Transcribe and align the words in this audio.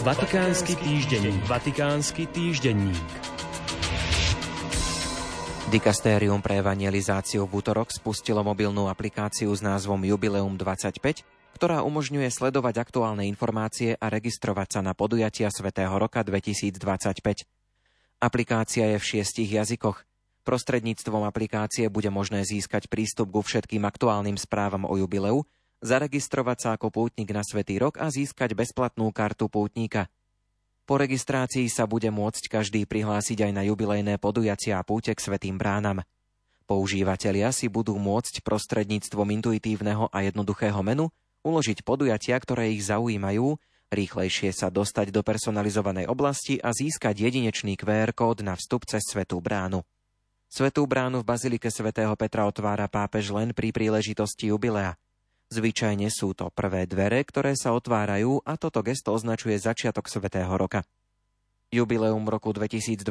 Vatikánsky 0.00 0.80
týždenník. 0.80 1.44
Vatikánsky 1.44 2.24
týždenník. 2.32 3.04
Dikastérium 5.68 6.40
pre 6.40 6.64
evangelizáciu 6.64 7.44
v 7.44 7.60
útorok 7.60 7.92
spustilo 7.92 8.40
mobilnú 8.40 8.88
aplikáciu 8.88 9.52
s 9.52 9.60
názvom 9.60 10.00
Jubileum 10.00 10.56
25, 10.56 11.04
ktorá 11.52 11.84
umožňuje 11.84 12.32
sledovať 12.32 12.80
aktuálne 12.80 13.28
informácie 13.28 13.92
a 14.00 14.08
registrovať 14.08 14.68
sa 14.72 14.80
na 14.80 14.96
podujatia 14.96 15.52
Svetého 15.52 15.92
roka 15.92 16.24
2025. 16.24 16.80
Aplikácia 18.24 18.96
je 18.96 18.96
v 18.96 19.04
šiestich 19.04 19.52
jazykoch. 19.52 20.08
Prostredníctvom 20.48 21.28
aplikácie 21.28 21.92
bude 21.92 22.08
možné 22.08 22.48
získať 22.48 22.88
prístup 22.88 23.36
ku 23.36 23.44
všetkým 23.44 23.84
aktuálnym 23.84 24.40
správam 24.40 24.88
o 24.88 24.96
jubileu, 24.96 25.44
zaregistrovať 25.80 26.58
sa 26.60 26.68
ako 26.76 26.92
pútnik 26.92 27.32
na 27.32 27.40
Svetý 27.40 27.80
rok 27.80 27.96
a 27.96 28.12
získať 28.12 28.52
bezplatnú 28.52 29.08
kartu 29.12 29.48
pútnika. 29.48 30.12
Po 30.84 31.00
registrácii 31.00 31.70
sa 31.70 31.88
bude 31.88 32.10
môcť 32.12 32.50
každý 32.50 32.84
prihlásiť 32.84 33.46
aj 33.48 33.52
na 33.54 33.62
jubilejné 33.64 34.18
podujacia 34.20 34.76
a 34.76 34.86
púte 34.86 35.14
k 35.16 35.20
Svetým 35.20 35.56
bránam. 35.56 36.04
Používatelia 36.68 37.50
si 37.50 37.66
budú 37.66 37.98
môcť 37.98 38.46
prostredníctvom 38.46 39.26
intuitívneho 39.40 40.06
a 40.10 40.22
jednoduchého 40.22 40.78
menu 40.86 41.10
uložiť 41.42 41.82
podujatia, 41.82 42.36
ktoré 42.36 42.70
ich 42.70 42.84
zaujímajú, 42.86 43.56
rýchlejšie 43.90 44.54
sa 44.54 44.70
dostať 44.70 45.10
do 45.10 45.24
personalizovanej 45.24 46.06
oblasti 46.06 46.60
a 46.62 46.70
získať 46.70 47.26
jedinečný 47.26 47.74
QR 47.74 48.14
kód 48.14 48.44
na 48.44 48.54
vstup 48.54 48.86
cez 48.86 49.02
Svetú 49.08 49.40
bránu. 49.42 49.82
Svetú 50.50 50.82
bránu 50.84 51.22
v 51.22 51.28
Bazilike 51.30 51.70
svätého 51.70 52.12
Petra 52.18 52.44
otvára 52.44 52.90
pápež 52.90 53.30
len 53.30 53.54
pri 53.54 53.70
príležitosti 53.70 54.50
jubilea– 54.50 54.94
Zvyčajne 55.50 56.06
sú 56.14 56.30
to 56.30 56.46
prvé 56.54 56.86
dvere, 56.86 57.26
ktoré 57.26 57.58
sa 57.58 57.74
otvárajú 57.74 58.38
a 58.46 58.54
toto 58.54 58.86
gesto 58.86 59.10
označuje 59.10 59.58
začiatok 59.58 60.06
Svetého 60.06 60.54
roka. 60.54 60.86
Jubileum 61.74 62.22
roku 62.30 62.54
2025 62.54 63.02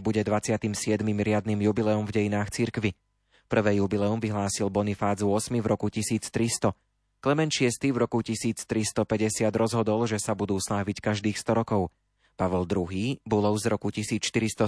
bude 0.00 0.24
27. 0.24 0.72
riadnym 1.04 1.60
jubileum 1.60 2.08
v 2.08 2.12
dejinách 2.16 2.48
cirkvy. 2.48 2.96
Prvé 3.44 3.76
jubileum 3.76 4.16
vyhlásil 4.16 4.72
Bonifác 4.72 5.20
VIII 5.20 5.60
v 5.60 5.66
roku 5.68 5.92
1300. 5.92 6.72
Klement 7.20 7.52
VI 7.52 7.88
v 7.92 7.98
roku 8.00 8.24
1350 8.24 9.04
rozhodol, 9.52 10.08
že 10.08 10.16
sa 10.16 10.32
budú 10.32 10.56
sláviť 10.56 11.04
každých 11.04 11.36
100 11.36 11.60
rokov. 11.60 11.92
Pavol 12.40 12.64
II 12.64 13.20
bulou 13.28 13.54
z 13.60 13.68
roku 13.68 13.92
1470 13.92 14.64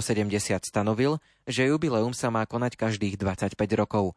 stanovil, 0.61 1.17
že 1.49 1.65
jubileum 1.65 2.13
sa 2.13 2.29
má 2.29 2.45
konať 2.45 2.77
každých 2.77 3.17
25 3.17 3.57
rokov. 3.81 4.13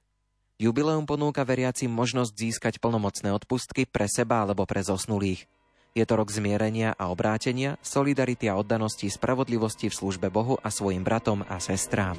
Jubileum 0.59 1.07
ponúka 1.07 1.47
veriacim 1.47 1.87
možnosť 1.87 2.35
získať 2.35 2.75
plnomocné 2.83 3.31
odpustky 3.31 3.87
pre 3.87 4.11
seba 4.11 4.43
alebo 4.43 4.67
pre 4.67 4.83
zosnulých. 4.83 5.47
Je 5.95 6.03
to 6.03 6.19
rok 6.19 6.35
zmierenia 6.35 6.99
a 6.99 7.15
obrátenia, 7.15 7.79
solidarity 7.79 8.51
a 8.51 8.59
oddanosti 8.59 9.07
spravodlivosti 9.07 9.87
v 9.87 9.95
službe 9.95 10.35
Bohu 10.35 10.59
a 10.59 10.67
svojim 10.75 11.07
bratom 11.07 11.47
a 11.47 11.63
sestrám. 11.63 12.19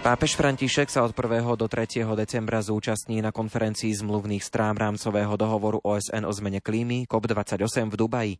Pápež 0.00 0.40
František 0.40 0.88
sa 0.88 1.04
od 1.04 1.12
1. 1.12 1.44
do 1.60 1.68
3. 1.68 2.00
decembra 2.16 2.64
zúčastní 2.64 3.20
na 3.20 3.28
konferencii 3.28 3.92
zmluvných 3.92 4.40
strán 4.40 4.72
rámcového 4.72 5.36
dohovoru 5.36 5.84
OSN 5.84 6.24
o 6.24 6.32
zmene 6.32 6.64
klímy 6.64 7.04
COP28 7.04 7.92
v 7.92 7.96
Dubaji. 8.00 8.34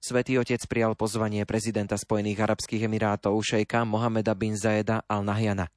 Svetý 0.00 0.40
otec 0.40 0.64
prijal 0.64 0.96
pozvanie 0.96 1.44
prezidenta 1.44 2.00
Spojených 2.00 2.40
arabských 2.40 2.88
emirátov 2.88 3.36
šejka 3.36 3.84
Mohameda 3.84 4.32
bin 4.32 4.56
Zaeda 4.56 5.04
al-Nahyana. 5.04 5.68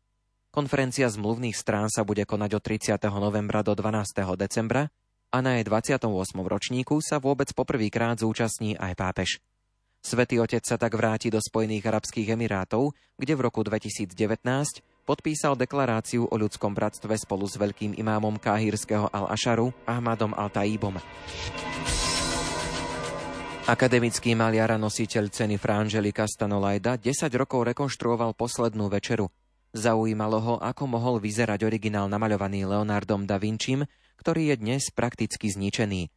Konferencia 0.58 1.06
zmluvných 1.06 1.54
strán 1.54 1.86
sa 1.86 2.02
bude 2.02 2.26
konať 2.26 2.58
od 2.58 2.64
30. 2.66 2.98
novembra 3.14 3.62
do 3.62 3.78
12. 3.78 4.26
decembra 4.34 4.90
a 5.30 5.38
na 5.38 5.62
jej 5.62 5.64
28. 5.70 6.10
ročníku 6.34 6.98
sa 6.98 7.22
vôbec 7.22 7.54
poprvýkrát 7.54 8.18
zúčastní 8.18 8.74
aj 8.74 8.98
pápež. 8.98 9.30
Svetý 10.02 10.42
otec 10.42 10.66
sa 10.66 10.82
tak 10.82 10.98
vráti 10.98 11.30
do 11.30 11.38
Spojených 11.38 11.86
arabských 11.86 12.34
emirátov, 12.34 12.98
kde 13.22 13.38
v 13.38 13.42
roku 13.46 13.62
2019 13.62 14.18
podpísal 15.06 15.54
deklaráciu 15.54 16.26
o 16.26 16.36
ľudskom 16.42 16.74
bratstve 16.74 17.14
spolu 17.22 17.46
s 17.46 17.54
veľkým 17.62 17.94
imámom 17.94 18.42
káhirského 18.42 19.14
Al-Ašaru 19.14 19.70
Ahmadom 19.86 20.34
Al-Taibom. 20.34 20.98
Akademický 23.70 24.34
maliar 24.34 24.74
a 24.74 24.82
nositeľ 24.82 25.30
ceny 25.30 25.62
Frangeli 25.62 26.10
Castanolajda 26.10 26.98
10 26.98 27.30
rokov 27.38 27.62
rekonštruoval 27.62 28.34
poslednú 28.34 28.90
večeru– 28.90 29.30
Zaujímalo 29.76 30.40
ho, 30.40 30.56
ako 30.64 30.88
mohol 30.88 31.16
vyzerať 31.20 31.68
originál 31.68 32.08
namaľovaný 32.08 32.64
Leonardom 32.68 33.28
da 33.28 33.36
Vincim, 33.36 33.84
ktorý 34.16 34.54
je 34.54 34.56
dnes 34.60 34.84
prakticky 34.96 35.52
zničený. 35.52 36.08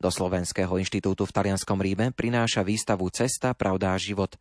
Do 0.00 0.08
Slovenského 0.08 0.80
inštitútu 0.80 1.28
v 1.28 1.34
talianskom 1.34 1.76
Ríme 1.76 2.14
prináša 2.16 2.64
výstavu 2.64 3.10
Cesta, 3.12 3.52
pravda 3.52 3.92
a 3.92 4.00
život. 4.00 4.38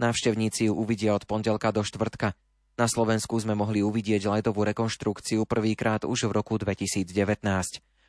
Návštevníci 0.00 0.70
ju 0.70 0.74
uvidia 0.74 1.12
od 1.12 1.28
pondelka 1.28 1.68
do 1.74 1.84
štvrtka. 1.84 2.32
Na 2.74 2.86
Slovensku 2.90 3.38
sme 3.38 3.54
mohli 3.54 3.84
uvidieť 3.84 4.26
letovú 4.26 4.66
rekonštrukciu 4.66 5.46
prvýkrát 5.46 6.02
už 6.02 6.26
v 6.26 6.32
roku 6.34 6.58
2019. 6.58 7.06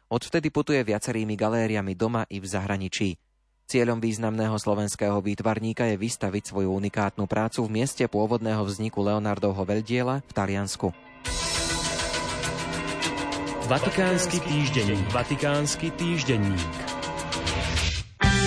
Odvtedy 0.09 0.47
putuje 0.49 0.81
viacerými 0.81 1.37
galériami 1.37 1.93
doma 1.93 2.25
i 2.29 2.41
v 2.41 2.45
zahraničí. 2.45 3.24
Cieľom 3.65 3.97
významného 3.97 4.53
slovenského 4.61 5.17
výtvarníka 5.25 5.89
je 5.89 5.97
vystaviť 5.97 6.53
svoju 6.53 6.69
unikátnu 6.69 7.25
prácu 7.25 7.65
v 7.65 7.81
mieste 7.81 8.05
pôvodného 8.05 8.61
vzniku 8.61 9.01
Leonardovho 9.01 9.65
veľdiela 9.65 10.21
v 10.21 10.31
Taliansku. 10.37 10.93
Vatikánsky 13.65 14.37
týždenník. 14.45 15.09
Vatikánsky 15.09 15.89
týždenník. 15.97 16.84